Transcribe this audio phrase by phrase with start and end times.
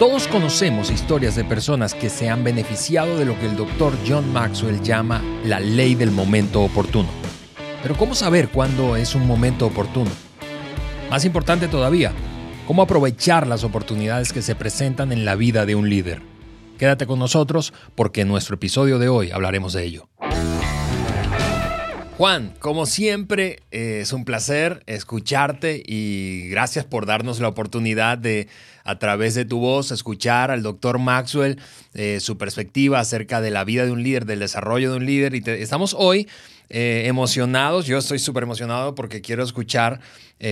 [0.00, 4.32] Todos conocemos historias de personas que se han beneficiado de lo que el doctor John
[4.32, 7.10] Maxwell llama la ley del momento oportuno.
[7.82, 10.10] Pero ¿cómo saber cuándo es un momento oportuno?
[11.10, 12.14] Más importante todavía,
[12.66, 16.22] ¿cómo aprovechar las oportunidades que se presentan en la vida de un líder?
[16.78, 20.09] Quédate con nosotros porque en nuestro episodio de hoy hablaremos de ello.
[22.20, 28.46] Juan, como siempre, eh, es un placer escucharte y gracias por darnos la oportunidad de,
[28.84, 31.58] a través de tu voz, escuchar al doctor Maxwell,
[31.94, 35.34] eh, su perspectiva acerca de la vida de un líder, del desarrollo de un líder.
[35.34, 36.28] Y estamos hoy
[36.68, 40.00] eh, emocionados, yo estoy súper emocionado porque quiero escuchar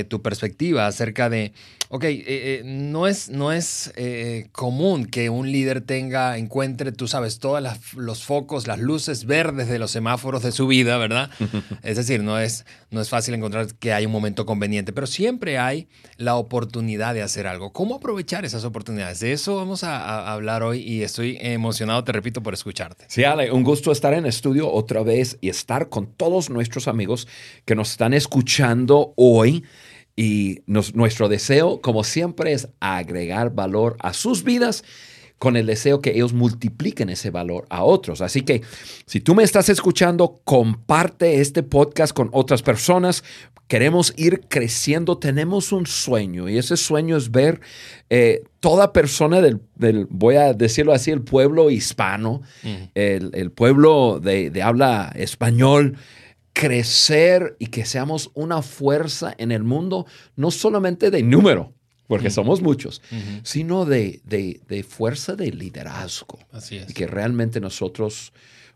[0.08, 1.52] tu perspectiva acerca de
[1.90, 7.08] Ok, eh, eh, no es, no es eh, común que un líder tenga, encuentre, tú
[7.08, 7.62] sabes, todos
[7.96, 11.30] los focos, las luces verdes de los semáforos de su vida, ¿verdad?
[11.82, 15.56] es decir, no es, no es fácil encontrar que hay un momento conveniente, pero siempre
[15.56, 17.72] hay la oportunidad de hacer algo.
[17.72, 19.20] ¿Cómo aprovechar esas oportunidades?
[19.20, 23.06] De eso vamos a, a hablar hoy y estoy emocionado, te repito, por escucharte.
[23.08, 27.26] Sí, Ale, un gusto estar en estudio otra vez y estar con todos nuestros amigos
[27.64, 29.64] que nos están escuchando hoy.
[30.20, 34.82] Y nuestro deseo, como siempre, es agregar valor a sus vidas
[35.38, 38.20] con el deseo que ellos multipliquen ese valor a otros.
[38.20, 38.62] Así que
[39.06, 43.22] si tú me estás escuchando, comparte este podcast con otras personas.
[43.68, 47.60] Queremos ir creciendo, tenemos un sueño y ese sueño es ver
[48.10, 49.60] eh, toda persona del,
[50.10, 52.42] voy a decirlo así, el pueblo hispano,
[52.94, 55.96] el, pueblo de, de habla español,
[56.58, 61.72] crecer y que seamos una fuerza en el mundo, no solamente de número,
[62.08, 63.00] porque somos muchos,
[63.44, 66.40] sino de, de, fuerza de liderazgo.
[66.50, 66.90] Así es.
[66.90, 68.32] Y que realmente nosotros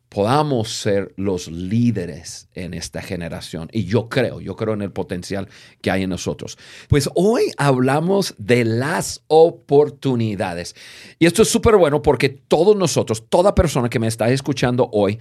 [0.09, 3.69] podamos ser los líderes en esta generación.
[3.73, 5.49] Y yo creo, yo creo en el potencial
[5.81, 6.59] que hay en nosotros.
[6.87, 10.77] Pues hoy hablamos de las oportunidades.
[11.19, 15.19] Y esto es súper bueno porque todos nosotros, toda persona que me está escuchando hoy,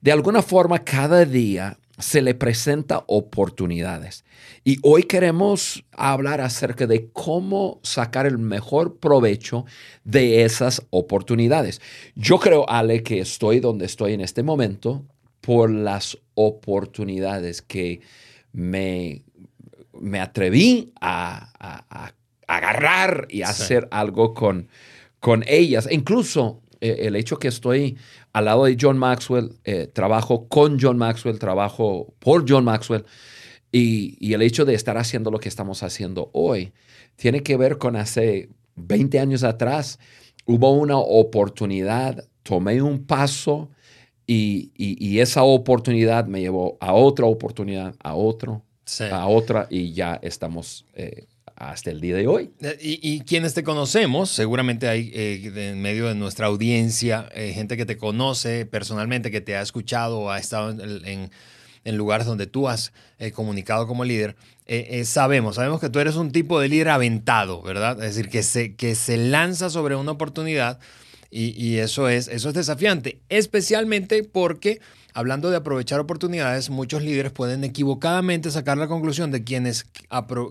[0.00, 4.24] de alguna forma cada día se le presenta oportunidades.
[4.64, 9.64] Y hoy queremos hablar acerca de cómo sacar el mejor provecho
[10.04, 11.80] de esas oportunidades.
[12.14, 15.04] Yo creo, Ale, que estoy donde estoy en este momento
[15.40, 18.00] por las oportunidades que
[18.52, 19.24] me,
[19.98, 21.84] me atreví a,
[22.46, 24.68] agarrar y hacer algo con,
[25.20, 25.86] con ellas.
[25.90, 27.96] incluso eh, el hecho que estoy
[28.32, 33.04] al lado de John Maxwell, eh, trabajo con John Maxwell, trabajo por John Maxwell,
[33.70, 36.72] y, el hecho de estar haciendo lo que estamos haciendo hoy
[37.16, 39.98] tiene que ver con hace 20 años atrás,
[40.46, 43.70] hubo una oportunidad, tomé un paso
[44.26, 48.62] y, esa oportunidad me llevó a otra oportunidad, a otro,
[49.10, 51.26] a otra, y ya estamos eh,
[51.58, 52.50] hasta el día de hoy.
[52.60, 57.76] Eh, y, quienes te conocemos, seguramente hay eh, en medio de nuestra audiencia eh, gente
[57.76, 61.30] que te conoce personalmente, que te ha escuchado, ha estado en,
[61.84, 62.92] lugares donde tú has
[63.32, 64.36] comunicado como líder.
[65.04, 68.02] sabemos, sabemos que tú eres un tipo de líder aventado, ¿verdad?
[68.04, 70.78] Es decir, que se, que se lanza sobre una oportunidad
[71.30, 74.80] y, y eso, es, eso es desafiante, especialmente porque
[75.14, 79.86] hablando de aprovechar oportunidades, muchos líderes pueden equivocadamente sacar la conclusión de, quienes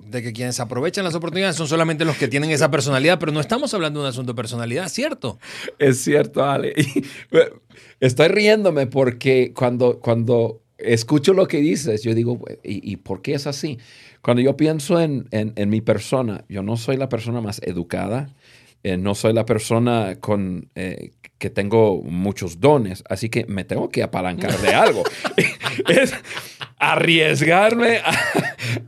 [0.06, 3.40] de que quienes aprovechan las oportunidades son solamente los que tienen esa personalidad, pero no
[3.40, 5.40] estamos hablando de un asunto de personalidad, ¿cierto?
[5.80, 6.74] Es cierto, Ale.
[8.00, 13.48] Estoy riéndome porque cuando, cuando escucho lo que dices, yo digo, ¿y, por qué es
[13.48, 13.78] así?
[14.22, 18.30] Cuando yo pienso en, en, mi persona, yo no soy la persona más educada,
[18.84, 23.90] eh, no soy la persona con, eh, que tengo muchos dones, así que me tengo
[23.90, 25.04] que apalancar de algo.
[25.88, 26.14] es
[26.78, 28.02] arriesgarme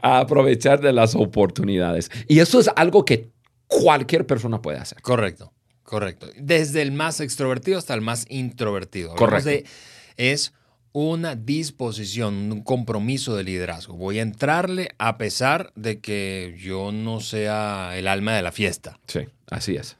[0.01, 2.09] a, aprovechar de las oportunidades.
[2.27, 3.29] Y eso es algo que
[3.67, 5.01] cualquier persona puede hacer.
[5.01, 6.27] Correcto, correcto.
[6.37, 9.15] Desde el más extrovertido hasta el más introvertido.
[9.15, 9.69] Correcto.
[10.17, 10.53] es
[10.91, 13.95] una disposición, un compromiso de liderazgo.
[13.95, 18.99] Voy a entrarle a pesar de que yo no sea el alma de la fiesta.
[19.07, 19.97] Sí, así es.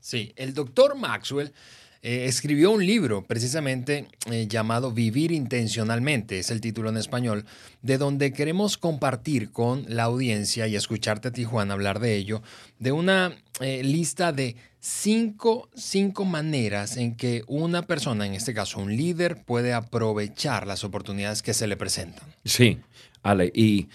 [0.00, 1.52] Sí, el doctor Maxwell
[2.02, 7.44] eh, escribió un libro precisamente eh, llamado Vivir intencionalmente, es el título en español,
[7.82, 12.42] de donde queremos compartir con la audiencia y escucharte a ti, Juan, hablar de ello,
[12.78, 18.80] de una eh, lista de cinco, cinco maneras en que una persona, en este caso
[18.80, 22.24] un líder, puede aprovechar las oportunidades que se le presentan.
[22.46, 22.78] Sí,
[23.22, 23.88] Ale, y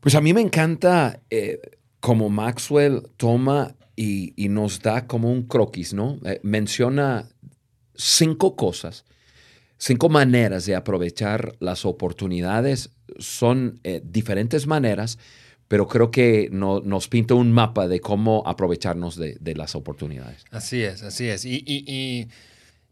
[0.00, 1.20] pues a mí me encanta
[2.00, 6.20] como Maxwell toma y, nos da como un croquis, ¿no?
[6.24, 7.28] Eh, menciona
[7.96, 9.04] cinco cosas,
[9.76, 12.90] cinco maneras de aprovechar las oportunidades.
[13.18, 15.18] Son eh, diferentes maneras,
[15.66, 20.44] pero creo que no, nos pinta un mapa de cómo aprovecharnos de, las oportunidades.
[20.52, 21.44] Así es, así es.
[21.44, 22.28] Y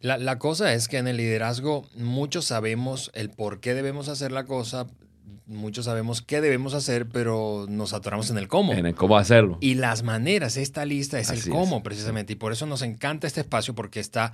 [0.01, 4.33] la, la, cosa es que en el liderazgo muchos sabemos el por qué debemos hacer
[4.33, 4.89] la cosa,
[5.47, 8.73] muchos sabemos qué debemos hacer, pero nos atoramos en el cómo.
[8.73, 9.59] En el cómo hacerlo.
[9.61, 11.83] Y las maneras, esta lista es así el cómo es.
[11.83, 12.33] precisamente.
[12.35, 14.33] Y por eso nos encanta este espacio porque está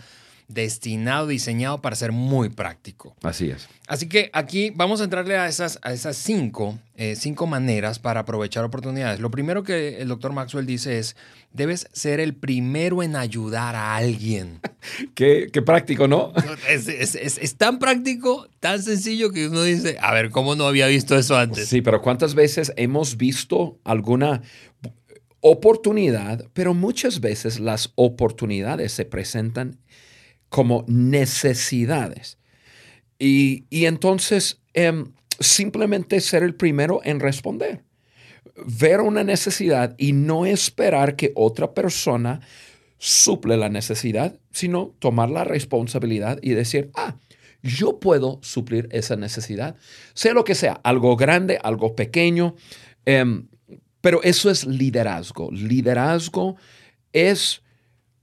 [0.54, 3.16] destinado, diseñado para ser muy práctico.
[3.22, 3.68] Así es.
[3.86, 8.20] Así que aquí vamos a entrarle a esas, a esas cinco, eh, cinco maneras para
[8.20, 9.20] aprovechar oportunidades.
[9.20, 11.16] Lo primero que el doctor Maxwell dice es,
[11.52, 14.60] debes ser el primero en ayudar a alguien.
[15.14, 16.32] qué, qué, práctico, ¿no?
[16.68, 20.66] Es, es, es, es, tan práctico, tan sencillo que uno dice, a ver, ¿cómo no
[20.66, 21.68] había visto eso antes?
[21.68, 24.42] Sí, pero ¿cuántas veces hemos visto alguna
[25.42, 29.76] oportunidad, pero muchas veces las oportunidades se presentan
[30.52, 32.36] como necesidades.
[33.18, 35.04] Y, y entonces eh,
[35.40, 37.84] simplemente ser el primero en responder.
[38.66, 42.40] Ver una necesidad y no esperar que otra persona
[42.98, 47.16] suple la necesidad, sino tomar la responsabilidad y decir, ah,
[47.62, 49.76] yo puedo suplir esa necesidad,
[50.12, 52.56] sea lo que sea, algo grande, algo pequeño,
[53.06, 53.24] eh,
[54.02, 55.50] pero eso es liderazgo.
[55.50, 56.56] Liderazgo
[57.14, 57.61] es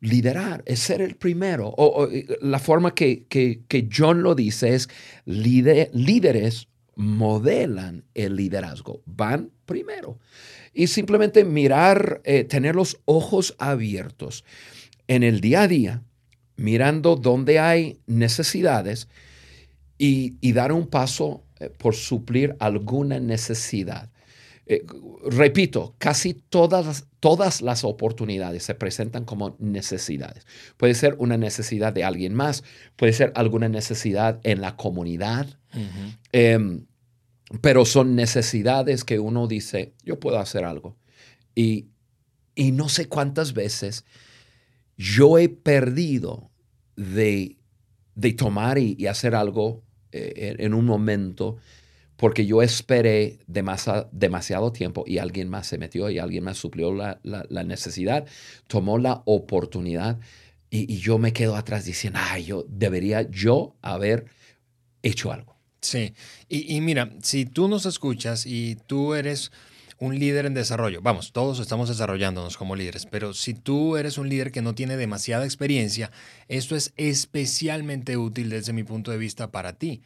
[0.01, 1.67] liderar, es ser el primero.
[1.69, 2.09] O, o
[2.41, 4.89] la forma que, que, que, John lo dice es,
[5.25, 10.19] líder, líderes modelan el liderazgo, van primero.
[10.73, 14.43] Y simplemente mirar, eh, tener los ojos abiertos
[15.07, 16.03] en el día a día,
[16.55, 19.07] mirando dónde hay necesidades
[19.97, 24.09] y, y dar un paso eh, por suplir alguna necesidad.
[24.71, 24.85] Eh,
[25.25, 30.45] repito, casi todas, todas las oportunidades se presentan como necesidades.
[30.77, 32.63] Puede ser una necesidad de alguien más,
[32.95, 36.17] puede ser alguna necesidad en la comunidad, uh -huh.
[36.33, 36.85] eh,
[37.61, 40.95] pero son necesidades que uno dice, yo puedo hacer algo.
[41.55, 41.87] Y,
[42.53, 44.05] y no sé cuántas veces
[44.97, 46.51] yo he perdido
[46.95, 47.57] de,
[48.13, 49.81] de tomar y, y hacer algo
[50.11, 51.57] eh, en un momento
[52.19, 57.63] porque yo esperé demasiado, tiempo y alguien más se metió y alguien más suplió la,
[57.63, 58.25] necesidad,
[58.67, 60.19] tomó la oportunidad
[60.69, 64.25] y, yo me quedo atrás diciendo, ay, yo debería yo haber
[65.01, 65.55] hecho algo.
[65.79, 66.13] Sí,
[66.49, 69.53] y, y mira, si tú nos escuchas y tú eres
[69.97, 74.27] un líder en desarrollo, vamos, todos estamos desarrollándonos como líderes, pero si tú eres un
[74.27, 76.11] líder que no tiene demasiada experiencia,
[76.49, 80.01] esto es especialmente útil desde mi punto de vista para ti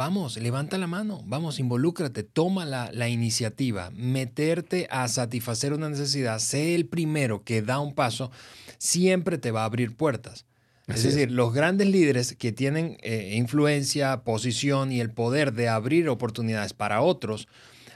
[0.00, 6.38] Vamos, levanta la mano, vamos, involúcrate, toma la, la, iniciativa, meterte a satisfacer una necesidad,
[6.38, 8.30] sé el primero que da un paso,
[8.78, 10.46] siempre te va a abrir puertas.
[10.86, 11.14] Así es.
[11.14, 11.34] decir, es.
[11.34, 17.02] los grandes líderes que tienen eh, influencia, posición y el poder de abrir oportunidades para
[17.02, 17.46] otros,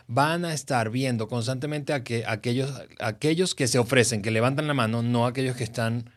[0.07, 4.75] van a estar viendo constantemente a que aquellos, aquellos que se ofrecen, que levantan la
[4.75, 6.11] mano, no aquellos que están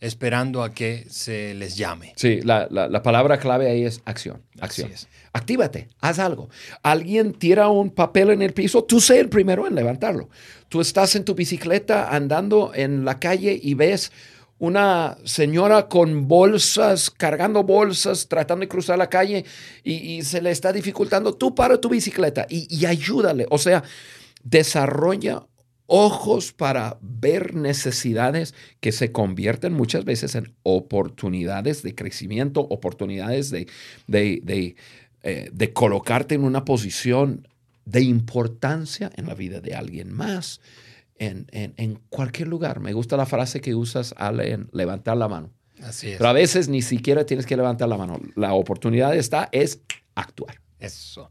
[0.00, 2.12] esperando a que se les llame.
[2.16, 4.42] Sí, la, la, la palabra clave ahí es acción.
[4.60, 4.90] Acción.
[4.92, 5.08] Es.
[5.32, 6.48] Actívate, haz algo.
[6.82, 10.28] Alguien tira un papel en el piso, tú sé el primero en levantarlo.
[10.68, 14.12] Tú estás en tu bicicleta andando en la calle y ves
[14.58, 19.44] una señora con bolsas, cargando bolsas, tratando de cruzar la calle
[19.84, 21.34] y, y se le está dificultando.
[21.34, 23.46] Tú para tu bicicleta y, y ayúdale.
[23.50, 23.82] O sea,
[24.42, 25.42] desarrolla
[25.86, 33.68] ojos para ver necesidades que se convierten muchas veces en oportunidades de crecimiento, oportunidades de,
[34.06, 34.76] de, de,
[35.22, 37.48] eh, de, colocarte en una posición
[37.84, 40.60] de importancia en la vida de alguien más,
[41.18, 42.80] en, en, en cualquier lugar.
[42.80, 45.52] Me gusta la frase que usas al levantar la mano.
[45.82, 46.16] Así es.
[46.18, 48.20] Pero a veces ni siquiera tienes que levantar la mano.
[48.34, 49.80] La oportunidad está, es
[50.14, 50.60] actuar.
[50.78, 51.30] Eso.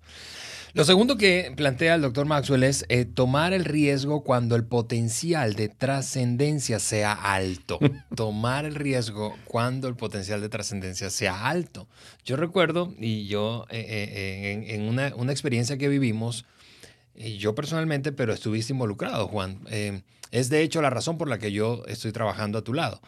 [0.75, 5.53] Lo segundo que plantea el doctor Maxwell es eh, tomar el riesgo cuando el potencial
[5.53, 7.79] de trascendencia sea alto.
[8.13, 11.87] tomar el riesgo cuando el potencial de trascendencia sea alto.
[12.25, 16.43] Yo recuerdo, y yo eh, eh, en, en una, una, experiencia que vivimos,
[17.15, 19.61] y yo personalmente, pero estuviste involucrado, Juan.
[20.31, 22.99] Es de hecho la razón por la que yo estoy trabajando a tu lado.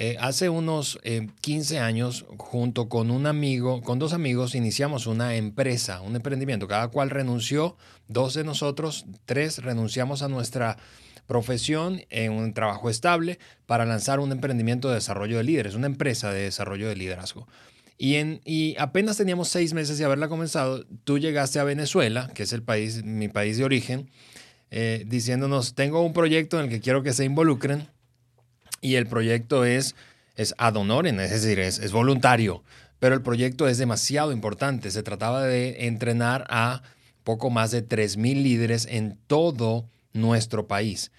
[0.00, 5.34] Eh, hace unos eh, 15 años, junto con un amigo, con dos amigos, iniciamos una
[5.34, 6.68] empresa, un emprendimiento.
[6.68, 7.76] Cada cual renunció,
[8.06, 10.78] dos de nosotros, tres renunciamos a nuestra
[11.26, 16.32] profesión en un trabajo estable para lanzar un emprendimiento de desarrollo de líderes, una empresa
[16.32, 17.48] de desarrollo de liderazgo.
[17.98, 22.44] Y, en, y apenas teníamos seis meses de haberla comenzado, tú llegaste a Venezuela, que
[22.44, 24.08] es el país, mi país de origen,
[24.70, 27.88] eh, diciéndonos, tengo un proyecto en el que quiero que se involucren
[28.80, 29.94] y el proyecto es,
[30.36, 32.62] es ad honorem, es decir, es, es voluntario,
[32.98, 34.90] pero el proyecto es demasiado importante.
[34.90, 36.82] Se trataba de entrenar a
[37.24, 41.12] poco más de 3.000 líderes en todo nuestro país.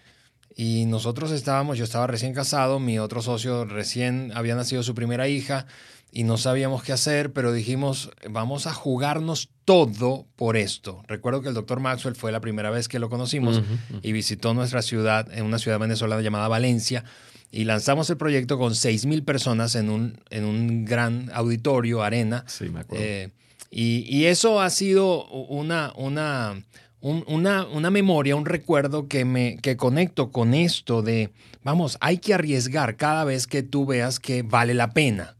[0.55, 5.27] Y nosotros estábamos, yo estaba recién casado, mi otro socio recién había nacido su primera
[5.27, 5.67] hija
[6.11, 11.03] y no sabíamos qué hacer, pero dijimos, vamos a jugarnos todo por esto.
[11.07, 13.61] Recuerdo que el doctor Maxwell fue la primera vez que lo conocimos
[14.01, 17.03] y visitó nuestra ciudad, en una ciudad venezolana llamada Valencia,
[17.51, 22.43] y lanzamos el proyecto con 6.000 personas en un, en un gran auditorio, arena.
[22.47, 23.05] Sí, me acuerdo.
[23.05, 23.31] Eh,
[23.71, 26.63] y, y, eso ha sido una, una,
[27.01, 31.31] una, una, memoria, un recuerdo que me que conecto con esto de,
[31.63, 35.37] vamos, hay que arriesgar cada vez que tú veas que vale la pena,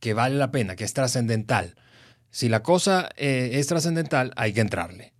[0.00, 1.74] que vale la pena, que es trascendental.
[2.30, 5.12] Si la cosa eh, es trascendental, hay que entrarle.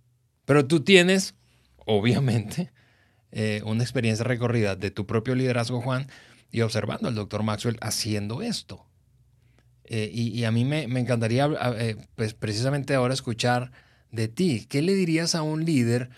[0.45, 1.35] Pero tú tienes,
[1.85, 2.71] obviamente,
[3.37, 6.07] eh, una experiencia recorrida de tu propio liderazgo, Juan,
[6.51, 8.85] y observando al doctor Maxwell haciendo esto.
[9.83, 13.73] Eh, y, y, a mí me, me encantaría, eh, pues precisamente ahora, escuchar
[14.09, 14.65] de ti.
[14.69, 16.09] ¿Qué le dirías a un líder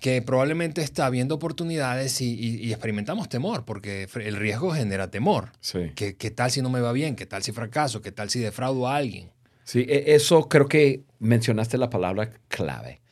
[0.00, 3.66] que probablemente está viendo oportunidades y, y, y experimentamos temor?
[3.66, 5.52] Porque el riesgo genera temor.
[5.60, 5.92] Sí.
[5.94, 7.14] ¿Qué, ¿Qué, tal si no me va bien?
[7.14, 8.00] ¿Qué tal si fracaso?
[8.00, 9.30] ¿Qué tal si defraudo a alguien?
[9.64, 13.02] Sí, e, eso creo que mencionaste la palabra clave.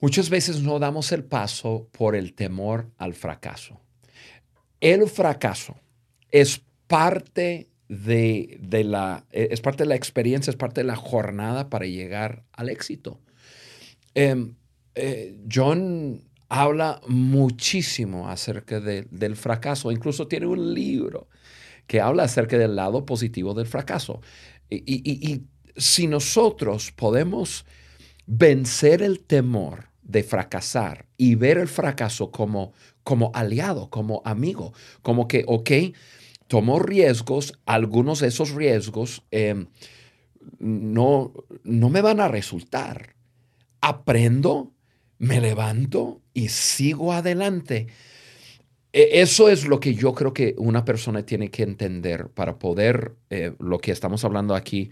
[0.00, 3.80] Muchas veces no damos el paso por el temor al fracaso.
[4.80, 5.76] El fracaso
[6.30, 11.68] es parte de, de, la, es parte de la experiencia, es parte de la jornada
[11.68, 13.20] para llegar al éxito.
[14.14, 14.52] Eh,
[14.94, 21.28] eh, John habla muchísimo acerca de, del fracaso, incluso tiene un libro
[21.86, 24.22] que habla acerca del lado positivo del fracaso.
[24.70, 25.42] Y
[25.76, 27.66] si nosotros podemos
[28.26, 32.72] vencer el temor de fracasar y ver el fracaso como,
[33.04, 35.70] como aliado, como amigo, como que, ok,
[36.46, 39.66] tomó riesgos, algunos de esos riesgos eh,
[40.58, 43.14] no, no me van a resultar.
[43.80, 44.72] Aprendo,
[45.18, 47.86] me levanto y sigo adelante.
[48.92, 53.54] Eso es lo que yo creo que una persona tiene que entender para poder, eh,
[53.60, 54.90] lo que estamos hablando aquí,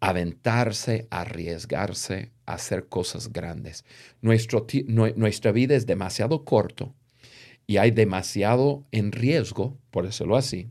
[0.00, 3.84] aventarse, arriesgarse, hacer cosas grandes.
[4.20, 4.66] Nuestro,
[5.16, 6.94] nuestra vida es demasiado corto
[7.66, 10.68] y hay demasiado en riesgo, por decirlo así,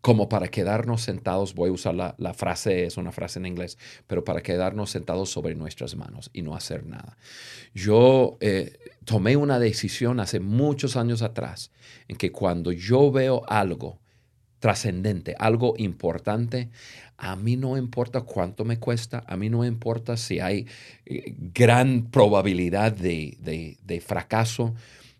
[0.00, 3.78] como para quedarnos sentados, voy a usar la, la, frase, es una frase en inglés,
[4.06, 7.16] pero para quedarnos sentados sobre nuestras manos y no hacer nada.
[7.74, 11.70] Yo eh, tomé una decisión hace muchos años atrás
[12.08, 14.00] en que cuando yo veo algo
[14.58, 16.70] trascendente, algo importante,
[17.20, 20.66] a mí no importa cuánto me cuesta, a mí no importa si hay
[21.04, 23.36] eh, gran probabilidad de,
[23.82, 24.74] de, fracaso,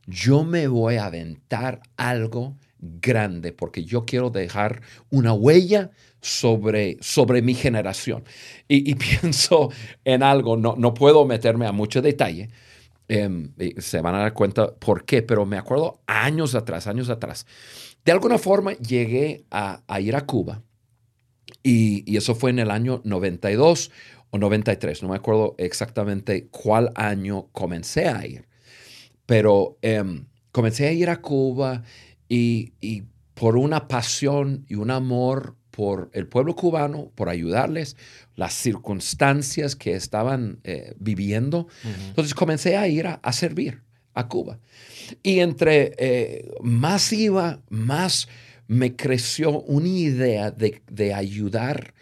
[0.07, 4.81] yo me voy a aventar algo grande porque yo quiero dejar
[5.11, 5.91] una huella
[6.23, 8.25] sobre, sobre mi generación.
[8.67, 9.71] Y, pienso
[10.05, 12.49] en algo, no, no, puedo meterme a mucho detalle,
[13.09, 17.47] eh, se van a dar cuenta por qué, pero me acuerdo años atrás, años atrás,
[18.07, 20.63] de alguna forma llegué a ir a Cuba
[21.63, 23.91] y, y, eso fue en el año 92
[24.31, 28.47] o 93, no me acuerdo exactamente cuál año comencé a ir,
[29.27, 31.83] pero eh, comencé a ir a Cuba
[32.29, 33.05] y, y,
[33.35, 37.97] por una pasión y un amor por el pueblo cubano, por ayudarles,
[38.37, 41.61] las circunstancias que estaban eh, viviendo.
[41.61, 42.09] Uh -huh.
[42.09, 43.83] Entonces comencé a ir a, a, servir
[44.13, 44.59] a Cuba.
[45.23, 48.29] Y entre eh, más iba, más
[48.71, 51.93] me creció una idea de, de ayudar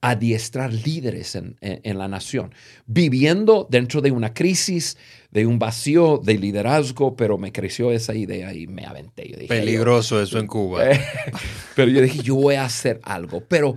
[0.00, 2.54] a adiestrar líderes en, en, en, la nación,
[2.86, 4.96] viviendo dentro de una crisis,
[5.30, 9.28] de un vacío de liderazgo, pero me creció esa idea y me aventé.
[9.28, 10.82] Yo dije, Peligroso yo, eso en Cuba.
[11.76, 13.44] pero yo dije, yo voy a hacer algo.
[13.46, 13.76] Pero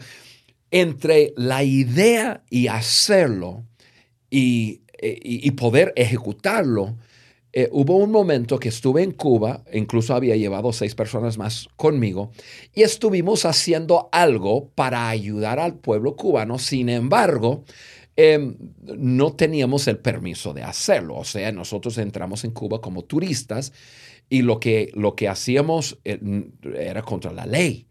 [0.71, 3.65] entre la idea y hacerlo
[4.29, 6.95] y, y, y poder ejecutarlo,
[7.57, 12.31] eh, hubo un momento que estuve en Cuba, incluso había llevado seis personas más conmigo,
[12.73, 16.59] y estuvimos haciendo algo para ayudar al pueblo cubano.
[16.59, 17.63] Sin embargo,
[18.17, 21.15] eh, no teníamos el permiso de hacerlo.
[21.15, 23.71] O sea, nosotros entramos en Cuba como turistas
[24.29, 26.19] y lo que, lo que hacíamos eh,
[26.77, 27.87] era contra la ley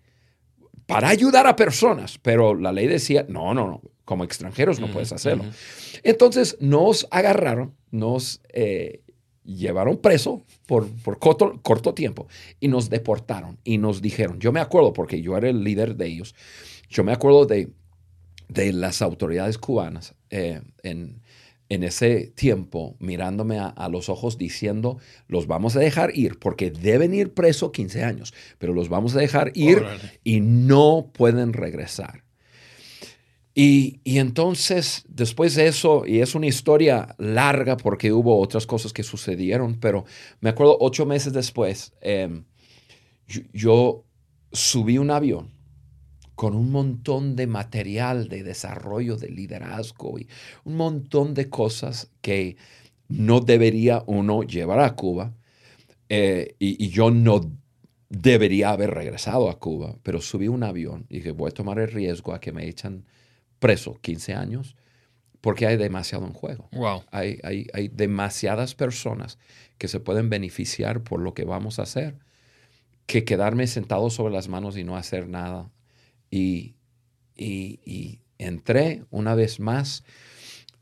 [0.85, 4.89] para ayudar a personas, pero la ley decía, no, no, no, como extranjeros no uh
[4.91, 5.45] -huh, puedes hacerlo.
[5.45, 6.01] Uh -huh.
[6.03, 9.04] Entonces nos agarraron, nos eh,
[9.45, 12.27] llevaron preso por, por corto, corto, tiempo
[12.61, 16.07] y nos deportaron y nos dijeron, yo me acuerdo porque yo era el líder de
[16.07, 16.35] ellos,
[16.89, 17.71] yo me acuerdo de,
[18.49, 21.21] de las autoridades cubanas eh, en,
[21.69, 24.99] en, ese tiempo mirándome a, a, los ojos diciendo,
[25.29, 29.21] los vamos a dejar ir porque deben ir preso 15 años, pero los vamos a
[29.21, 30.21] dejar ir Órale.
[30.25, 32.24] y no pueden regresar.
[33.55, 38.93] Y, y, entonces, después de eso, y es una historia larga porque hubo otras cosas
[38.93, 40.05] que sucedieron, pero
[40.41, 42.43] me acuerdo ocho meses después, eh,
[43.29, 44.05] yo, yo,
[44.51, 45.51] subí un avión
[46.35, 50.29] con un montón de material de desarrollo, de liderazgo y
[50.65, 52.57] un montón de cosas que
[53.09, 55.33] no debería uno llevar a Cuba.
[56.09, 57.41] Eh, y, y yo no
[58.09, 61.91] debería haber regresado a Cuba, pero subí un avión y dije, voy a tomar el
[61.91, 63.05] riesgo a que me echan
[63.65, 64.77] preso 15 años
[65.41, 66.69] porque hay demasiado en juego.
[66.73, 67.05] Wow.
[67.11, 69.39] Hay, hay, hay, demasiadas personas
[69.79, 72.19] que se pueden beneficiar por lo que vamos a hacer
[73.07, 75.71] que quedarme sentado sobre las manos y no hacer nada.
[76.31, 76.75] Y,
[77.35, 80.05] y, y entré una vez más.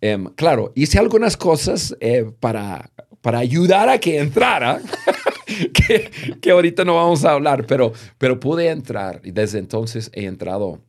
[0.00, 4.80] Eh, claro, hice algunas cosas eh, para, para ayudar a que entrara.
[5.72, 6.10] que,
[6.40, 10.80] que, ahorita no vamos a hablar, pero, pero pude entrar y desde entonces he entrado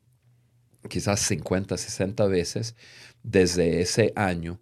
[0.89, 2.75] quizás 50, 60 veces
[3.23, 4.59] desde ese año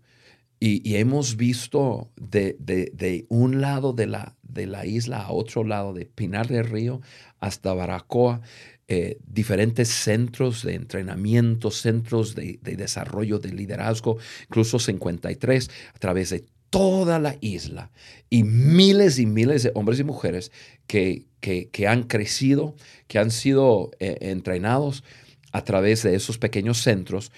[0.63, 5.63] y, hemos visto de, de, de, un lado de la, de la isla a otro
[5.63, 7.01] lado, de Pinar del Río
[7.39, 8.41] hasta Baracoa,
[8.87, 16.29] eh, diferentes centros de entrenamiento, centros de, de, desarrollo de liderazgo, incluso 53 a través
[16.29, 17.89] de toda la isla
[18.29, 20.51] y miles y miles de hombres y mujeres
[20.85, 22.75] que, que, que han crecido,
[23.07, 25.03] que han sido eh, entrenados
[25.51, 27.31] a través de esos pequeños centros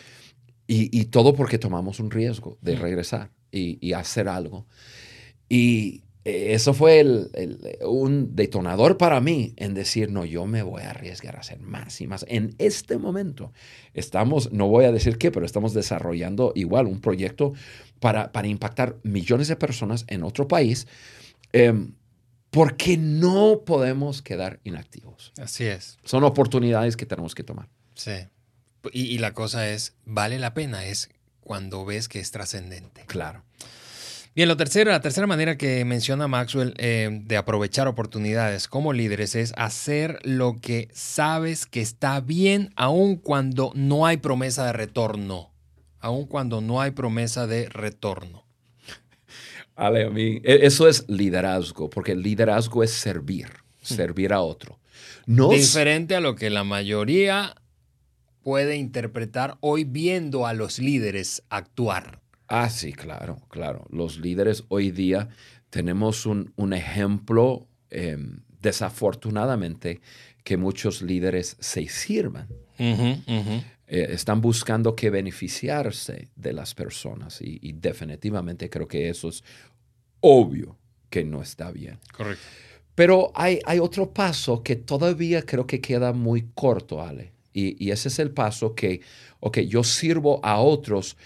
[0.67, 4.65] y, y, todo porque tomamos un riesgo de regresar y, y hacer algo.
[5.50, 10.84] Y eso fue el, el, un detonador para mí en decir, no, yo me voy
[10.84, 12.25] a arriesgar a hacer más y más.
[12.29, 13.51] En este momento
[13.93, 17.53] estamos, no voy a decir qué, pero estamos desarrollando igual un proyecto
[18.00, 20.88] para, para impactar millones de personas en otro país.
[21.51, 21.74] Eh,
[22.50, 25.34] porque no podemos quedar inactivos.
[25.41, 25.98] Así es.
[26.03, 27.67] Son oportunidades que tenemos que tomar.
[27.96, 28.28] Sí.
[28.92, 31.10] Y, y la cosa es, vale la pena, es
[31.42, 33.04] cuando ves que es trascendente.
[33.06, 33.44] Claro.
[34.36, 39.36] Bien, lo tercero, la tercera manera que menciona Maxwell eh, de aprovechar oportunidades como líderes
[39.36, 45.51] es hacer lo que sabes que está bien, aun cuando no hay promesa de retorno.
[46.00, 48.48] Aun cuando no hay promesa de retorno.
[49.75, 53.50] Ale, a mí, eso es liderazgo, porque el liderazgo es servir,
[53.84, 54.79] servir a otro.
[55.27, 57.56] No Diferente a lo que la mayoría
[58.44, 62.22] puede interpretar hoy viendo a los líderes actuar.
[62.48, 63.86] Ah, sí, claro, claro.
[63.90, 65.29] Los líderes hoy día
[65.70, 68.18] tenemos un, un ejemplo, eh,
[68.62, 70.01] desafortunadamente,
[70.44, 72.48] que muchos líderes se sirvan.
[72.77, 73.64] Uh -huh, uh -huh.
[73.88, 79.44] Eh, están buscando que beneficiarse de las personas y, y, definitivamente creo que eso es
[80.22, 80.77] obvio
[81.10, 82.00] que no está bien.
[82.12, 82.44] Correcto.
[82.96, 87.32] Pero hay, hay otro paso que todavía creo que queda muy corto, Ale.
[87.53, 89.01] Y, ese es el paso que,
[89.39, 91.18] ok, yo sirvo a otros,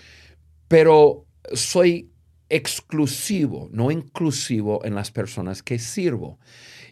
[0.67, 2.11] pero soy
[2.49, 6.39] exclusivo, no inclusivo en las personas que sirvo.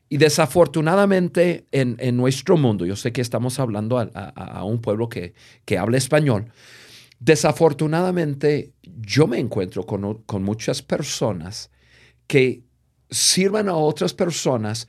[0.07, 4.79] Y desafortunadamente en, en nuestro mundo, yo sé que estamos hablando a, a, a un
[4.79, 5.33] pueblo que,
[5.65, 6.51] que, habla español,
[7.19, 11.71] desafortunadamente yo me encuentro con, con muchas personas
[12.27, 12.63] que
[13.09, 14.87] sirvan a otras personas,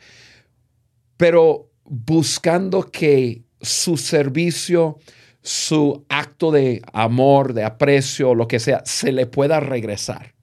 [1.16, 4.98] pero buscando que su servicio
[5.46, 10.34] su acto de amor, de aprecio, lo que sea, se le pueda regresar.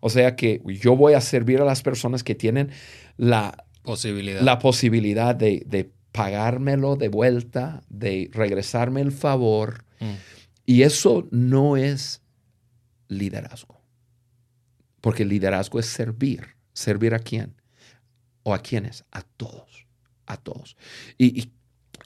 [0.00, 2.70] O sea que yo voy a servir a las personas que tienen
[3.16, 9.84] la posibilidad, la posibilidad de, de pagármelo de vuelta, de regresarme el favor.
[10.00, 10.14] Mm.
[10.66, 12.20] Y eso no es
[13.06, 13.80] liderazgo.
[15.00, 16.56] Porque liderazgo es servir.
[16.72, 17.54] ¿Servir a quién?
[18.42, 19.04] ¿O a quiénes?
[19.12, 19.86] A todos.
[20.26, 20.76] A todos.
[21.16, 21.52] Y, y,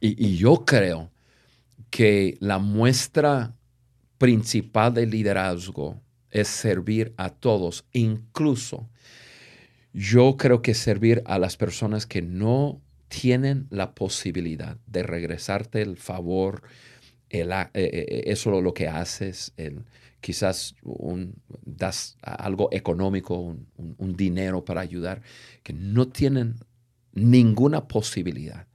[0.08, 1.12] y yo creo
[1.90, 3.54] que la muestra
[4.18, 8.88] principal de liderazgo es servir a todos, incluso
[9.92, 15.98] yo creo que servir a las personas que no tienen la posibilidad de regresarte el
[15.98, 16.62] favor,
[17.28, 19.84] el, eh, eh, eso lo que haces, el,
[20.22, 21.34] quizás un,
[21.66, 25.20] das algo económico, un, un dinero para ayudar,
[25.62, 26.54] que no tienen
[27.12, 28.66] ninguna posibilidad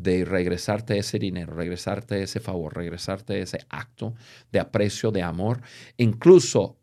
[0.00, 4.14] de regresarte ese dinero, regresarte ese favor, regresarte ese acto
[4.50, 5.60] de aprecio, de amor.
[5.98, 6.78] Incluso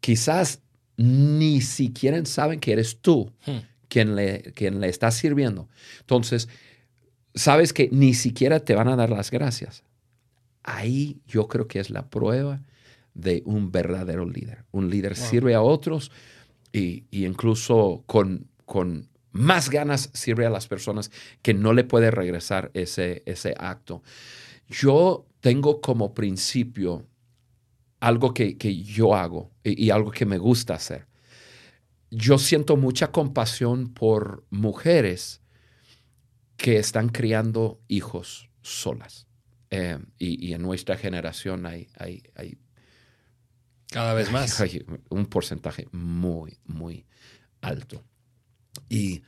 [0.00, 0.62] quizás
[0.96, 3.58] ni siquiera saben que eres tú hmm.
[3.88, 5.68] quien, le, quien le está sirviendo.
[6.00, 6.48] Entonces,
[7.34, 9.84] sabes que ni siquiera te van a dar las gracias.
[10.62, 12.62] Ahí yo creo que es la prueba
[13.12, 14.64] de un verdadero líder.
[14.70, 15.26] Un líder wow.
[15.26, 16.10] sirve a otros
[16.72, 21.10] y, y incluso con, con más ganas sirve a las personas
[21.42, 24.02] que no le puede regresar ese, ese acto.
[24.68, 27.06] Yo tengo como principio
[28.00, 31.06] algo que, yo hago y, algo que me gusta hacer.
[32.10, 35.42] Yo siento mucha compasión por mujeres
[36.56, 39.26] que están criando hijos solas.
[39.70, 42.58] Eh, y, en nuestra generación hay, hay,
[43.90, 44.60] cada vez más.
[44.60, 47.06] Hay un porcentaje muy, muy
[47.60, 48.04] alto.
[48.88, 49.22] Y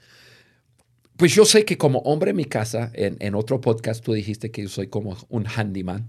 [1.17, 4.63] pues yo sé que como hombre en mi casa, en, otro podcast tú dijiste que
[4.63, 6.09] yo soy como un handyman,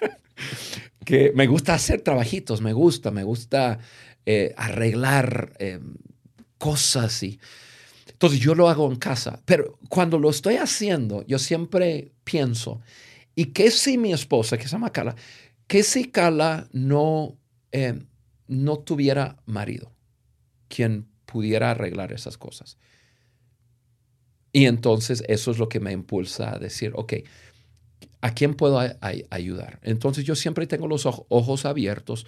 [1.04, 3.78] que me gusta hacer trabajitos, me gusta, me gusta
[4.26, 5.80] eh, arreglar eh,
[6.58, 7.40] cosas y...
[8.20, 12.82] Entonces yo lo hago en casa, pero cuando lo estoy haciendo, yo siempre pienso,
[13.34, 15.16] ¿y qué si mi esposa, que se llama Carla,
[15.66, 17.38] qué si Carla no,
[17.72, 17.98] eh,
[18.46, 19.90] no tuviera marido,
[20.68, 22.76] quien pudiera arreglar esas cosas?
[24.52, 27.14] Y entonces eso es lo que me impulsa a decir, ok,
[28.20, 28.80] ¿a quién puedo
[29.30, 29.78] ayudar?
[29.82, 32.26] Entonces yo siempre tengo los ojos abiertos,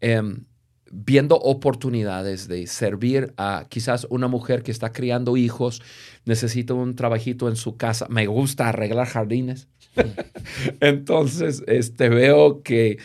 [0.00, 0.44] em,
[0.90, 5.82] viendo oportunidades de servir a quizás una mujer que está criando hijos,
[6.24, 9.68] necesita un trabajito en su casa, me gusta arreglar jardines.
[10.80, 12.98] entonces este, veo que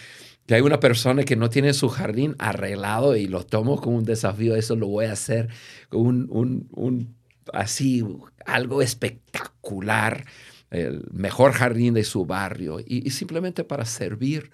[0.45, 4.03] que hay una persona que no tiene su jardín arreglado y lo tomo como un
[4.03, 5.49] desafío, eso lo voy a hacer,
[5.91, 7.15] un, un, un
[7.53, 8.03] así
[8.45, 10.25] algo espectacular,
[10.69, 14.51] el mejor jardín de su barrio, y, simplemente para servir,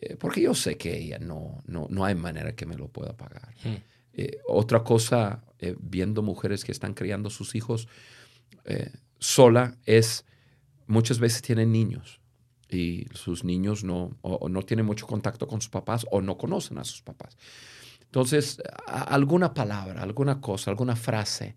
[0.00, 3.16] eh, porque yo sé que ella no, no, no, hay manera que me lo pueda
[3.16, 3.54] pagar.
[3.64, 3.76] Hmm.
[4.12, 7.88] Eh, otra cosa, eh, viendo mujeres que están criando sus hijos
[9.18, 10.24] sola, es
[10.88, 12.20] muchas veces tienen niños
[13.12, 14.16] sus niños no,
[14.48, 17.36] no tienen mucho contacto con sus papás o no conocen a sus papás.
[18.02, 21.56] Entonces, alguna palabra, alguna cosa, alguna frase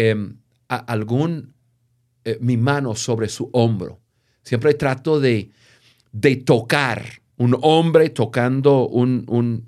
[0.00, 0.36] Em,
[0.68, 1.54] algún,
[2.24, 3.98] eh, mi mano sobre su hombro.
[4.44, 5.50] Siempre trato de,
[6.12, 7.04] de tocar
[7.36, 9.24] un hombre tocando un,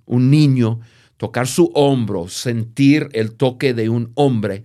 [0.07, 0.79] un, niño,
[1.16, 4.62] tocar su hombro, sentir el toque de un hombre.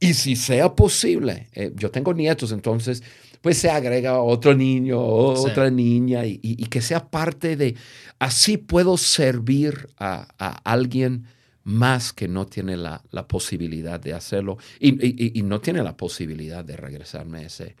[0.00, 3.04] Y si sea posible, eh, yo tengo nietos, entonces,
[3.44, 7.76] pues se agrega otro niño, otra niña, y, que sea parte de,
[8.18, 11.26] así puedo servir a, a alguien
[11.62, 17.44] más que no tiene la, posibilidad de hacerlo y, no tiene la posibilidad de regresarme
[17.44, 17.76] ese,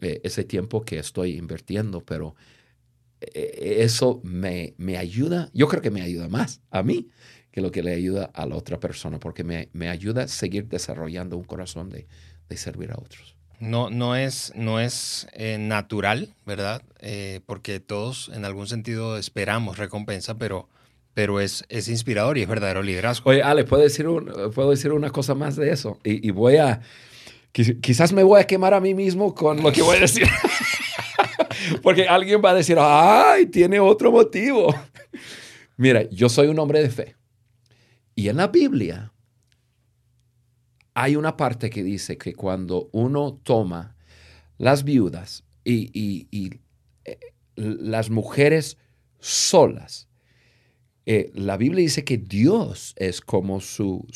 [0.00, 2.34] eh, ese tiempo que estoy invirtiendo, pero
[3.20, 7.10] eh, eso me, me, ayuda, yo creo que me ayuda más a mí
[7.50, 10.68] que lo que le ayuda a la otra persona, porque me, me ayuda a seguir
[10.68, 12.06] desarrollando un corazón de,
[12.48, 13.36] de, servir a otros.
[13.62, 16.82] No, no es, no es eh, natural, ¿verdad?
[17.46, 20.68] porque todos en algún sentido esperamos recompensa, pero
[21.14, 23.30] pero es, es inspirador y es verdadero liderazgo.
[23.30, 24.06] Oye, Ale, ¿puedo decir,
[24.54, 25.98] puedo decir una cosa más de eso?
[26.04, 26.80] Y, voy a,
[27.52, 30.26] quizás me voy a quemar a mí mismo con lo que voy a decir.
[31.82, 34.74] Porque alguien va a decir, ay, tiene otro motivo.
[35.76, 37.16] Mira, yo soy un hombre de fe.
[38.14, 39.12] Y en la Biblia
[40.94, 43.96] hay una parte que dice que cuando uno toma
[44.58, 45.90] las viudas y,
[46.30, 46.60] y
[47.04, 47.18] eh,
[47.56, 48.76] las mujeres
[49.20, 50.08] solas,
[51.04, 54.06] eh, la Biblia dice que Dios es como su,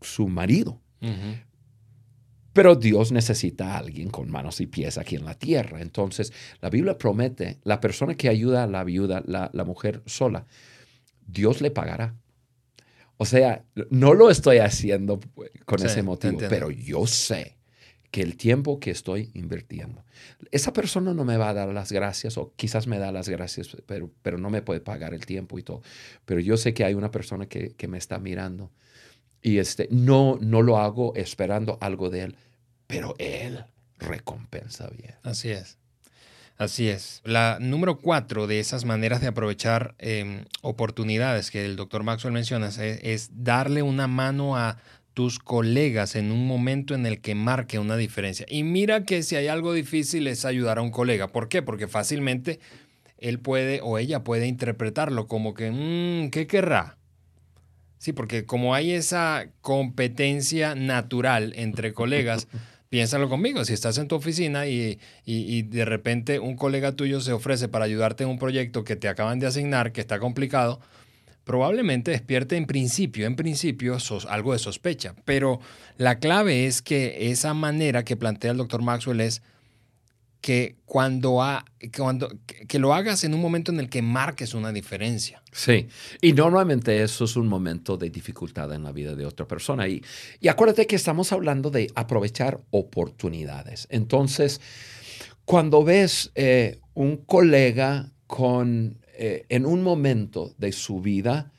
[0.00, 0.80] su, marido.
[2.52, 5.80] Pero Dios necesita a alguien con manos y pies aquí en la tierra.
[5.80, 10.46] Entonces, la Biblia promete, la persona que ayuda a la viuda, la, mujer sola,
[11.26, 12.14] Dios le pagará.
[13.18, 15.20] O sea, no lo estoy haciendo
[15.64, 17.56] con ese motivo, pero yo sé
[18.10, 20.04] que el tiempo que estoy invirtiendo.
[20.50, 23.76] Esa persona no me va a dar las gracias o quizás me da las gracias,
[23.86, 25.82] pero, pero no me puede pagar el tiempo y todo.
[26.24, 28.70] Pero yo sé que hay una persona que, que me está mirando
[29.42, 32.36] y este, no, no lo hago esperando algo de él,
[32.86, 33.64] pero él
[33.98, 35.14] recompensa bien.
[35.22, 35.78] Así es.
[36.58, 37.20] Así es.
[37.24, 42.68] La número cuatro de esas maneras de aprovechar em, oportunidades que el doctor Maxwell menciona
[42.68, 44.78] es, darle una mano a
[45.12, 48.46] tus colegas en un momento en el que marque una diferencia.
[48.48, 51.28] Y mira que si hay algo difícil es ayudar a un colega.
[51.28, 51.60] ¿Por qué?
[51.60, 52.58] Porque fácilmente
[53.18, 56.96] él puede o ella puede interpretarlo como que, mmm, ¿qué querrá?
[57.98, 62.48] Sí, porque como hay esa competencia natural entre colegas,
[62.88, 67.32] piénsalo conmigo, si estás en tu oficina y, y, de repente un colega tuyo se
[67.32, 70.80] ofrece para ayudarte en un proyecto que te acaban de asignar, que está complicado,
[71.44, 75.14] probablemente despierte en principio, en principio, algo de sospecha.
[75.24, 75.60] Pero
[75.96, 79.42] la clave es que esa manera que plantea el doctor Maxwell es
[80.40, 81.42] que cuando,
[81.96, 82.28] cuando
[82.68, 85.42] que lo hagas en un momento en el que marques una diferencia.
[85.52, 85.88] Sí,
[86.20, 89.88] y normalmente eso es un momento de dificultad en la vida de otra persona.
[89.88, 90.02] Y,
[90.40, 93.88] y acuérdate que estamos hablando de aprovechar oportunidades.
[93.90, 94.60] Entonces,
[95.44, 101.52] cuando ves eh, un colega con, eh, en un momento de su vida,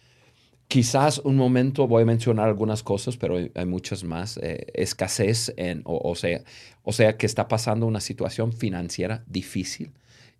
[0.67, 5.81] quizás un momento, voy a mencionar algunas cosas, pero hay, muchas más, eh, escasez, en,
[5.85, 6.41] o, sea,
[6.83, 9.91] o sea, que está pasando una situación financiera difícil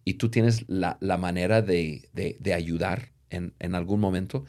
[0.04, 2.10] y tú tienes la, manera de,
[2.54, 4.46] ayudar en, en, algún momento.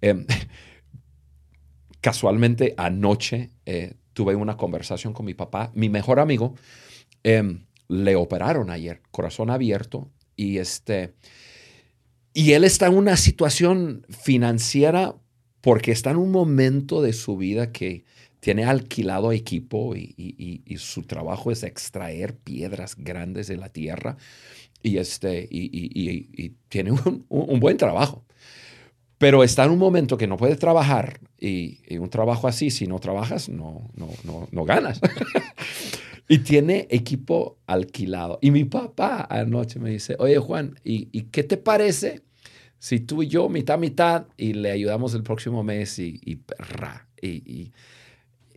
[0.00, 0.26] Em,
[2.00, 3.50] casualmente anoche
[4.12, 6.54] tuve una conversación con mi papá, mi mejor amigo.
[7.24, 11.14] Em, le operaron ayer, corazón abierto, y este,
[12.34, 15.14] y él está en una situación financiera
[15.60, 18.04] porque está en un momento de su vida que
[18.40, 24.16] tiene alquilado equipo y, su trabajo es extraer piedras grandes de la tierra
[24.82, 28.24] y, este, y, tiene un, buen trabajo.
[29.18, 32.98] Pero está en un momento que no puede trabajar y, un trabajo así, si no
[32.98, 35.00] trabajas, no, no, no, no ganas.
[36.28, 38.38] Y tiene equipo alquilado.
[38.40, 42.22] Y mi papá anoche me dice, oye Juan, ¿y, qué te parece
[42.78, 46.40] si tú y yo mitad, mitad, y le ayudamos el próximo mes y, y,
[47.20, 47.72] y,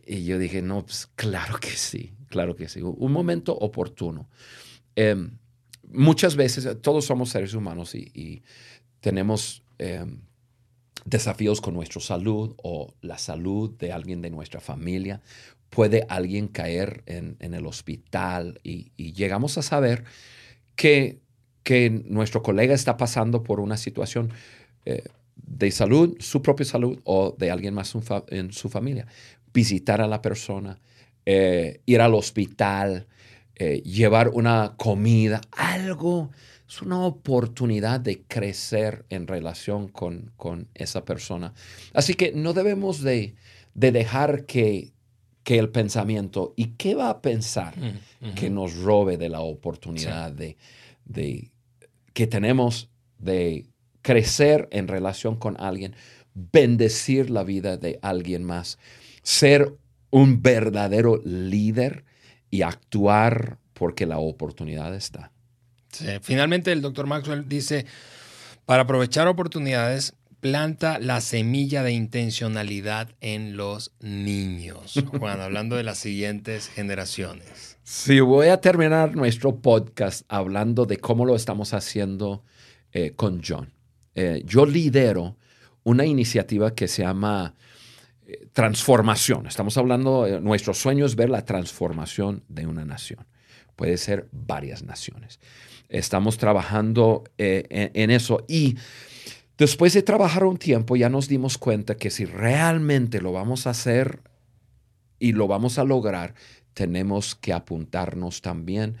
[0.06, 2.80] y yo dije, no, pues claro que sí, claro que sí.
[2.82, 4.28] Un momento oportuno.
[4.94, 5.38] Em,
[5.92, 8.42] muchas veces, todos somos seres humanos y,
[9.00, 10.20] tenemos em,
[11.06, 15.22] desafíos con nuestra salud o la salud de alguien de nuestra familia
[15.70, 20.04] puede alguien caer en, el hospital y, llegamos a saber
[20.74, 21.20] que,
[21.62, 24.32] que, nuestro colega está pasando por una situación
[24.84, 25.04] eh,
[25.36, 27.94] de salud, su propia salud o de alguien más
[28.28, 29.06] en su familia.
[29.52, 30.78] Visitar a la persona,
[31.24, 33.06] eh, ir al hospital,
[33.54, 36.30] eh, llevar una comida, algo.
[36.68, 41.54] Es una oportunidad de crecer en relación con, esa persona.
[41.92, 43.36] Así que no debemos de,
[43.74, 44.92] de dejar que,
[45.44, 46.54] que el pensamiento.
[46.56, 47.74] ¿Y qué va a pensar
[48.34, 50.56] que nos robe de la oportunidad de,
[51.04, 51.52] de,
[52.12, 53.66] que tenemos de
[54.02, 55.94] crecer en relación con alguien,
[56.34, 58.78] bendecir la vida de alguien más,
[59.22, 59.76] ser
[60.10, 62.04] un verdadero líder
[62.50, 65.30] y actuar porque la oportunidad está?
[66.22, 67.86] Finalmente el doctor Maxwell dice,
[68.66, 74.94] para aprovechar oportunidades planta la semilla de intencionalidad en los niños.
[75.18, 77.78] Juan, hablando de las siguientes generaciones.
[77.82, 82.44] Sí, voy a terminar nuestro podcast hablando de cómo lo estamos haciendo
[82.92, 83.72] eh, con John.
[84.14, 85.36] Eh, yo lidero
[85.84, 87.54] una iniciativa que se llama
[88.26, 89.46] eh, Transformación.
[89.46, 93.26] Estamos hablando, nuestro sueño es ver la transformación de una nación.
[93.76, 95.38] Puede ser varias naciones.
[95.88, 98.76] Estamos trabajando en, en eso y
[99.58, 103.70] Después de trabajar un tiempo ya nos dimos cuenta que si realmente lo vamos a
[103.70, 104.20] hacer
[105.18, 106.34] y lo vamos a lograr,
[106.74, 108.96] tenemos que apuntarnos también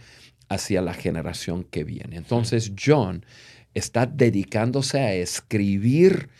[0.48, 2.16] hacia la generación que viene.
[2.16, 3.26] Entonces John
[3.74, 6.30] está dedicándose a escribir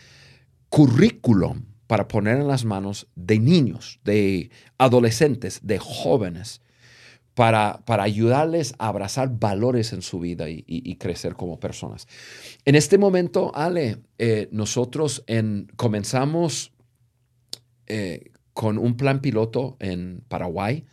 [0.70, 6.62] currículum para poner en las manos de niños, de adolescentes, de jóvenes,
[7.36, 12.08] para, ayudarles a abrazar valores en su vida y, crecer como personas.
[12.64, 16.72] En este momento, Ale, eh, nosotros en, comenzamos
[17.88, 20.86] eh, con un plan piloto en Paraguay.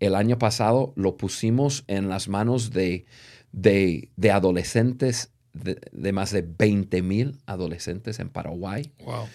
[0.00, 3.04] El año pasado lo pusimos en las manos de,
[3.52, 8.90] de, adolescentes, de, más de 20 mil adolescentes en Paraguay.
[9.04, 9.26] Wow.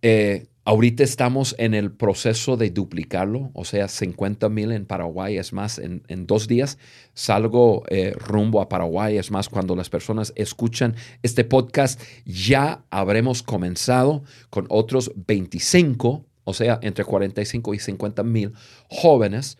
[0.00, 5.36] Eh, Ahorita estamos en el proceso de duplicarlo, o sea, 50 mil en Paraguay.
[5.36, 6.78] Es más, en, dos días
[7.12, 9.18] salgo eh, rumbo a Paraguay.
[9.18, 16.54] Es más, cuando las personas escuchan este podcast, ya habremos comenzado con otros 25, o
[16.54, 18.52] sea, entre 45 y 50 mil
[18.88, 19.58] jóvenes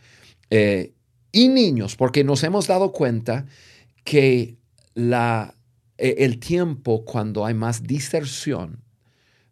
[0.49, 0.93] eh,
[1.33, 3.47] y niños, porque nos hemos dado cuenta
[4.05, 4.59] que
[4.95, 5.57] la,
[5.99, 8.85] e, el tiempo cuando hay más diserción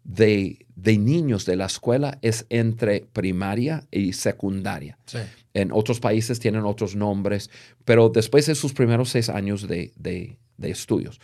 [0.09, 0.67] de,
[0.99, 4.99] niños de la escuela es entre primaria y secundaria.
[5.53, 7.51] En otros países tienen otros nombres,
[7.85, 11.21] pero después de sus primeros seis años de, estudios.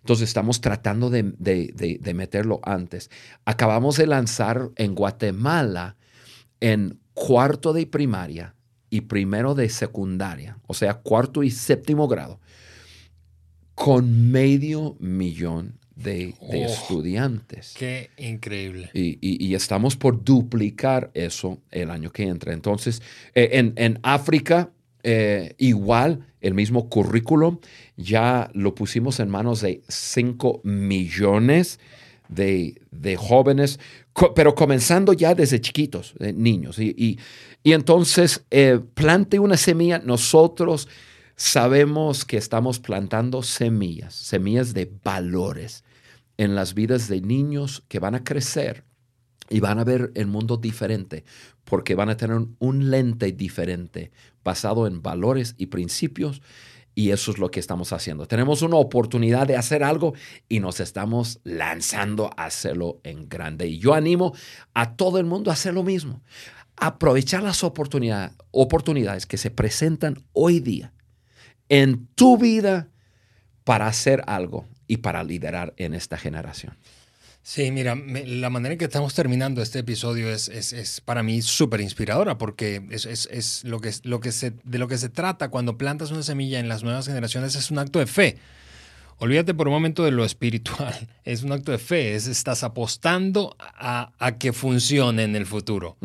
[0.00, 3.10] Entonces estamos tratando de, de, meterlo antes.
[3.46, 5.96] Acabamos de lanzar en Guatemala
[6.60, 8.54] en cuarto de primaria
[8.90, 12.38] y primero de secundaria, o sea, cuarto y séptimo grado,
[13.74, 17.74] con medio millón de, oh, estudiantes.
[17.76, 18.90] Qué increíble.
[18.92, 22.52] Y, estamos por duplicar eso el año que entra.
[22.52, 23.02] Entonces,
[23.34, 24.70] eh, en, África,
[25.02, 27.58] eh, igual, el mismo currículum,
[27.96, 31.80] ya lo pusimos en manos de 5 millones
[32.28, 32.76] de,
[33.18, 33.80] jóvenes,
[34.34, 36.78] pero comenzando ya desde chiquitos, niños.
[36.78, 37.18] Y,
[37.62, 40.88] y, entonces, eh, plante una semilla, nosotros
[41.36, 45.85] sabemos que estamos plantando semillas, semillas de valores
[46.38, 48.84] en las vidas de niños que van a crecer
[49.48, 51.24] y van a ver el mundo diferente
[51.64, 54.12] porque van a tener un lente diferente
[54.44, 56.42] basado en valores y principios
[56.94, 58.26] y eso es lo que estamos haciendo.
[58.26, 60.14] Tenemos una oportunidad de hacer algo
[60.48, 63.66] y nos estamos lanzando a hacerlo en grande.
[63.66, 64.34] Y yo animo
[64.72, 66.22] a todo el mundo a hacer lo mismo.
[66.76, 70.94] Aprovechar las oportunidades, oportunidades que se presentan hoy día
[71.68, 72.88] en tu vida
[73.64, 76.76] para hacer algo y para liderar en esta generación.
[77.46, 81.80] Sí, mira, la manera en que estamos terminando este episodio es, es, para mí súper
[81.80, 85.78] inspiradora porque es, es, lo que, lo que se, de lo que se trata cuando
[85.78, 88.36] plantas una semilla en las nuevas generaciones es un acto de fe.
[89.18, 93.54] Olvídate por un momento de lo espiritual, es un acto de fe, es, estás apostando
[93.60, 95.96] a, a que funcione en el futuro.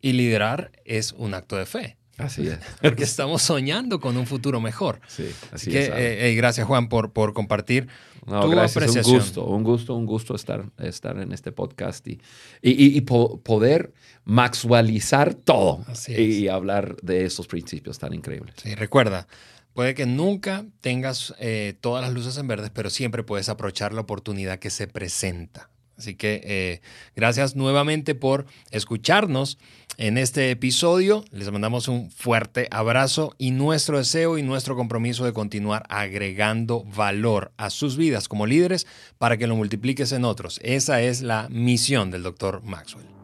[0.00, 1.97] Y liderar es un acto de fe.
[2.18, 2.58] Así es.
[2.82, 5.00] Porque estamos soñando con un futuro mejor.
[5.08, 5.90] Sí, así, es.
[5.94, 7.88] Eh, gracias, Juan, por, por compartir
[8.28, 12.20] no, tu gracias, Un gusto, un gusto, un gusto estar, estar en este podcast y,
[12.60, 13.92] y, poder
[14.24, 18.54] maxualizar todo y hablar de esos principios tan increíbles.
[18.62, 19.26] Sí, recuerda,
[19.72, 24.02] puede que nunca tengas eh, todas las luces en verde, pero siempre puedes aprovechar la
[24.02, 25.70] oportunidad que se presenta.
[25.98, 26.80] Así que eh,
[27.16, 29.58] gracias nuevamente por escucharnos
[29.96, 31.24] en este episodio.
[31.32, 37.52] Les mandamos un fuerte abrazo y nuestro deseo y nuestro compromiso de continuar agregando valor
[37.56, 38.86] a sus vidas como líderes
[39.18, 40.60] para que lo multipliques en otros.
[40.62, 43.17] Esa es la misión del doctor Maxwell.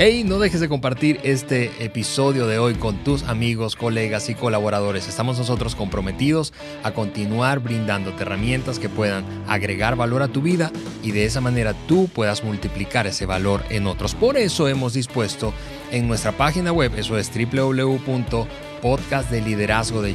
[0.00, 5.08] Hey, no dejes de compartir este episodio de hoy con tus amigos, colegas y colaboradores.
[5.08, 6.52] Estamos nosotros comprometidos
[6.84, 10.70] a continuar brindándote herramientas que puedan agregar valor a tu vida
[11.02, 14.14] y de esa manera tú puedas multiplicar ese valor en otros.
[14.14, 15.52] Por eso hemos dispuesto
[15.90, 20.14] en nuestra página web, eso es www.podcastdeliderazgo de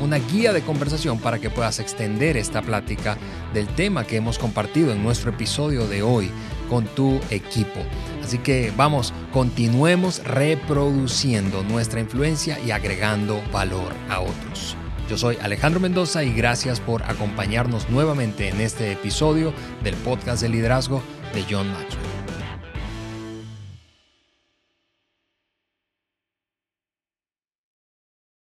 [0.00, 3.16] una guía de conversación para que puedas extender esta plática
[3.52, 6.32] del tema que hemos compartido en nuestro episodio de hoy
[6.68, 7.80] con tu equipo.
[8.24, 14.78] Así que vamos, continuemos reproduciendo nuestra influencia y agregando valor a otros.
[15.10, 20.48] Yo soy Alejandro Mendoza y gracias por acompañarnos nuevamente en este episodio del podcast de
[20.48, 21.02] liderazgo
[21.34, 22.23] de John Maxwell.